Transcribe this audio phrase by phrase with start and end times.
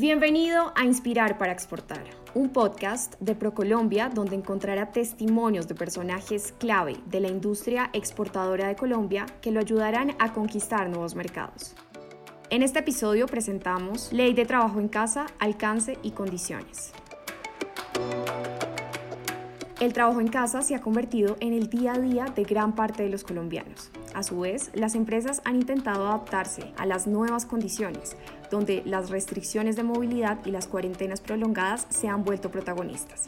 [0.00, 6.96] Bienvenido a Inspirar para Exportar, un podcast de ProColombia donde encontrará testimonios de personajes clave
[7.04, 11.74] de la industria exportadora de Colombia que lo ayudarán a conquistar nuevos mercados.
[12.48, 16.94] En este episodio presentamos Ley de Trabajo en Casa, Alcance y Condiciones.
[19.80, 23.02] El trabajo en casa se ha convertido en el día a día de gran parte
[23.02, 23.90] de los colombianos.
[24.14, 28.16] A su vez, las empresas han intentado adaptarse a las nuevas condiciones,
[28.50, 33.26] donde las restricciones de movilidad y las cuarentenas prolongadas se han vuelto protagonistas.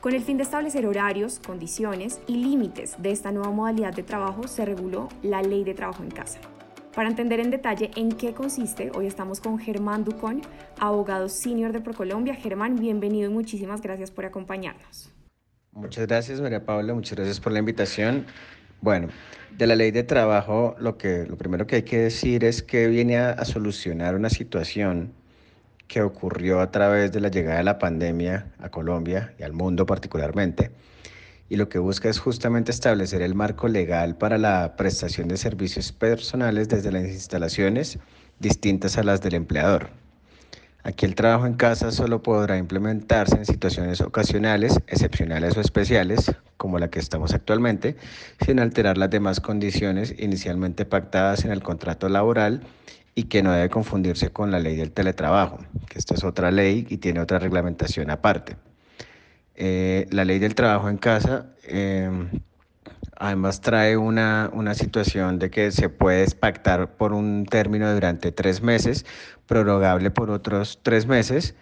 [0.00, 4.46] Con el fin de establecer horarios, condiciones y límites de esta nueva modalidad de trabajo,
[4.46, 6.38] se reguló la Ley de Trabajo en Casa.
[6.94, 10.42] Para entender en detalle en qué consiste, hoy estamos con Germán Ducón,
[10.78, 12.34] abogado senior de ProColombia.
[12.34, 15.10] Germán, bienvenido y muchísimas gracias por acompañarnos.
[15.72, 16.94] Muchas gracias, María Paula.
[16.94, 18.24] Muchas gracias por la invitación.
[18.80, 19.08] Bueno,
[19.56, 22.88] de la ley de trabajo, lo, que, lo primero que hay que decir es que
[22.88, 25.12] viene a, a solucionar una situación
[25.88, 29.86] que ocurrió a través de la llegada de la pandemia a Colombia y al mundo
[29.86, 30.70] particularmente.
[31.48, 35.92] Y lo que busca es justamente establecer el marco legal para la prestación de servicios
[35.92, 37.98] personales desde las instalaciones
[38.40, 39.90] distintas a las del empleador.
[40.82, 46.78] Aquí el trabajo en casa solo podrá implementarse en situaciones ocasionales, excepcionales o especiales, como
[46.78, 47.96] la que estamos actualmente,
[48.44, 52.62] sin alterar las demás condiciones inicialmente pactadas en el contrato laboral
[53.14, 56.86] y que no debe confundirse con la ley del teletrabajo, que esta es otra ley
[56.88, 58.56] y tiene otra reglamentación aparte.
[59.54, 62.10] Eh, la ley del trabajo en casa eh,
[63.18, 68.62] Además trae una, una, situación de que se puede pactar por un término durante tres
[68.62, 69.06] meses,
[69.46, 71.54] prorrogable por otros tres meses,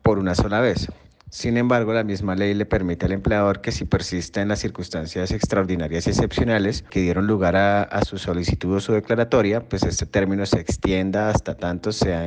[0.00, 0.88] por una sola vez.
[1.34, 5.32] Sin embargo, la misma ley le permite al empleador que si persiste en las circunstancias
[5.32, 10.06] extraordinarias y excepcionales que dieron lugar a, a su solicitud o su declaratoria, pues este
[10.06, 12.22] término se extienda hasta tanto sea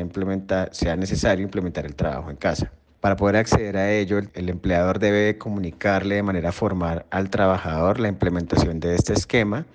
[0.98, 2.70] necesario implementar el trabajo en casa.
[3.00, 8.10] Para poder acceder a ello, el empleador debe comunicarle de manera formal al trabajador la
[8.10, 9.68] implementación de este esquema,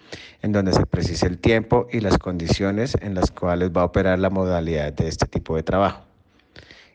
[0.43, 4.19] en donde se precise el tiempo y las condiciones en las cuales va a operar
[4.19, 6.12] la modalidad de este tipo de trabajo.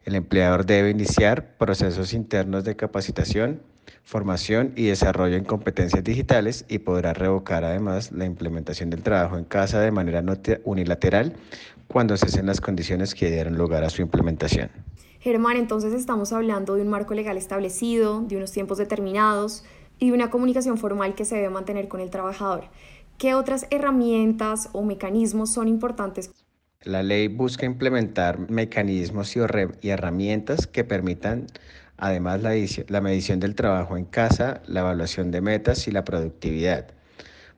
[0.07, 3.59] El empleador debe iniciar procesos internos de capacitación,
[4.05, 9.43] formación y desarrollo en competencias digitales y podrá revocar además la implementación del trabajo en
[9.43, 10.23] casa de manera
[10.63, 11.33] unilateral
[11.89, 14.69] cuando cesen las condiciones que dieron lugar a su implementación.
[15.19, 19.65] Germán, entonces estamos hablando de un marco legal establecido, de unos tiempos determinados
[19.99, 22.69] y de una comunicación formal que se debe mantener con el trabajador.
[23.17, 26.31] ¿Qué otras herramientas o mecanismos son importantes?
[26.87, 31.47] La ley busca implementar mecanismos y, herramientas que permitan
[31.97, 36.87] además la, medición del trabajo en casa, la evaluación de metas y la productividad.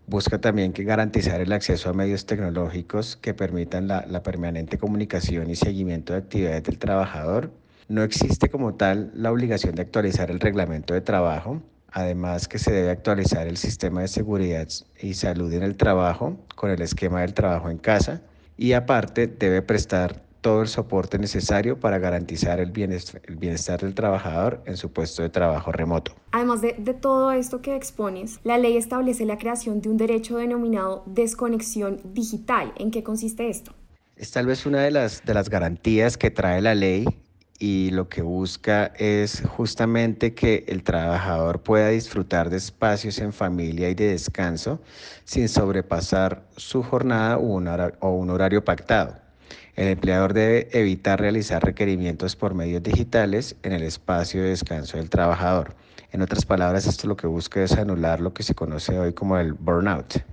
[0.08, 5.52] Busca también que garantizar el acceso a medios tecnológicos que permitan la, la, permanente comunicación
[5.52, 7.52] y seguimiento de actividades del trabajador.
[7.88, 11.62] No existe como tal la obligación de actualizar el reglamento de trabajo,
[11.92, 14.68] además que se debe actualizar el sistema de seguridad
[15.00, 18.24] y salud en el trabajo con el esquema del trabajo en casa
[18.60, 24.76] y aparte debe prestar todo el soporte necesario para garantizar el bienestar, del trabajador en
[24.76, 26.14] su puesto de trabajo remoto.
[26.32, 30.38] Además de, de, todo esto que expones, la ley establece la creación de un derecho
[30.38, 32.74] denominado desconexión digital.
[32.78, 33.74] ¿En qué consiste esto?
[34.18, 37.06] Es tal vez una de las, de las garantías que trae la ley
[37.60, 43.90] y lo que busca es justamente que el trabajador pueda disfrutar de espacios en familia
[43.90, 44.80] y de descanso
[45.26, 49.18] sin sobrepasar su jornada o un horario pactado.
[49.76, 55.10] El empleador debe evitar realizar requerimientos por medios digitales en el espacio de descanso del
[55.10, 55.76] trabajador.
[56.12, 59.38] En otras palabras, esto lo que busca es anular lo que se conoce hoy como
[59.38, 60.24] el burnout.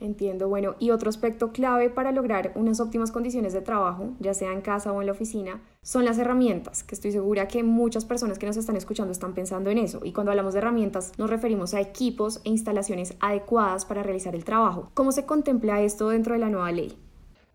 [0.00, 4.52] Entiendo, bueno, y otro aspecto clave para lograr unas óptimas condiciones de trabajo, ya sea
[4.52, 8.38] en casa o en la oficina, son las herramientas, que estoy segura que muchas personas
[8.38, 10.00] que nos están escuchando están pensando en eso.
[10.04, 14.44] Y cuando hablamos de herramientas nos referimos a equipos e instalaciones adecuadas para realizar el
[14.44, 14.90] trabajo.
[14.94, 16.96] ¿Cómo se contempla esto dentro de la nueva ley?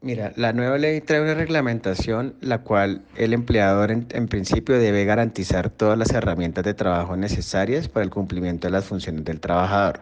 [0.03, 5.69] Mira, la nueva ley trae una reglamentación la cual el empleador en, principio debe garantizar
[5.69, 10.01] todas las herramientas de trabajo necesarias para el cumplimiento de las funciones del trabajador.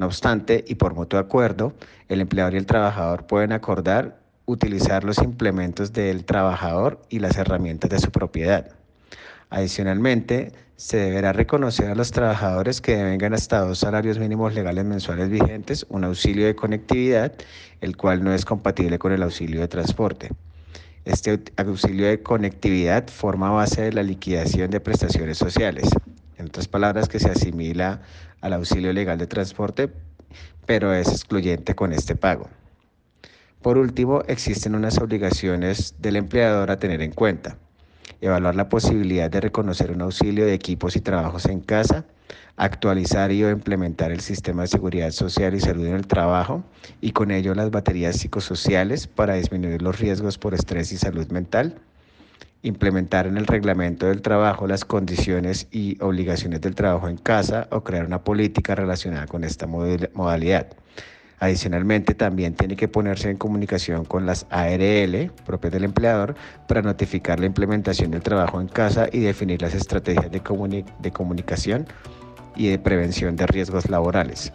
[0.00, 1.74] No obstante, y por mutuo acuerdo,
[2.08, 7.90] el empleador y el trabajador pueden acordar utilizar los implementos del trabajador y las herramientas
[7.90, 8.70] de su propiedad.
[9.50, 15.28] Adicionalmente, se deberá reconocer a los trabajadores que devengan hasta dos salarios mínimos legales mensuales
[15.28, 17.34] vigentes un auxilio de conectividad,
[17.82, 20.30] el cual no es compatible con el auxilio de transporte.
[21.04, 25.90] Este auxilio de conectividad forma base de la liquidación de prestaciones sociales.
[26.40, 28.00] En otras palabras, que se asimila
[28.40, 29.92] al auxilio legal de transporte,
[30.64, 32.48] pero es excluyente con este pago.
[33.60, 37.58] Por último, existen unas obligaciones del empleador a tener en cuenta.
[38.22, 42.06] evaluar la posibilidad de reconocer un auxilio de equipos y trabajos en casa,
[42.56, 46.64] actualizar y o implementar el sistema de seguridad social y salud en el trabajo
[47.02, 51.80] y con ello las baterías psicosociales para disminuir los riesgos por estrés y salud mental,
[52.62, 57.82] implementar en el reglamento del trabajo las condiciones y obligaciones del trabajo en casa o
[57.82, 60.68] crear una política relacionada con esta modalidad.
[61.38, 66.34] Adicionalmente, también tiene que ponerse en comunicación con las ARL propias del empleador
[66.68, 71.86] para notificar la implementación del trabajo en casa y definir las estrategias de, de comunicación
[72.56, 74.52] y de prevención de riesgos laborales.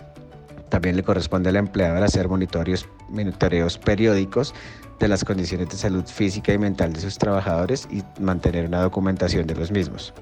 [0.75, 4.53] También le corresponde al empleador hacer monitoreos, monitoreos periódicos
[4.99, 9.47] de las condiciones de salud física y mental de sus trabajadores y mantener una documentación
[9.47, 10.13] de los mismos.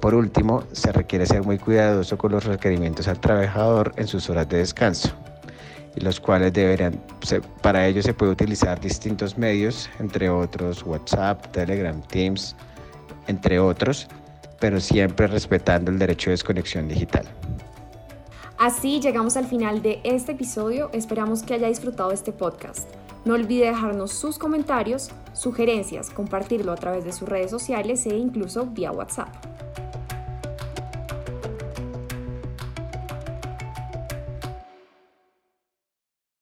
[0.00, 4.48] Por último, se requiere ser muy cuidadoso con los requerimientos al trabajador en sus horas
[4.48, 5.12] de descanso
[5.94, 7.00] y los cuales deberán,
[7.62, 12.56] para ello se puede utilizar distintos medios, entre otros WhatsApp, Telegram, Teams,
[13.28, 14.08] entre otros,
[14.58, 17.24] pero siempre respetando el derecho de desconexión digital.
[18.62, 22.88] Así llegamos al final de este episodio, esperamos que haya disfrutado este podcast.
[23.24, 28.66] No olvide dejarnos sus comentarios, sugerencias, compartirlo a través de sus redes sociales e incluso
[28.66, 29.51] vía WhatsApp.